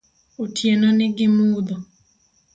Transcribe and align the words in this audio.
Otieno 0.43 0.87
ni 0.97 1.07
gi 1.15 1.27
mudho 1.37 1.75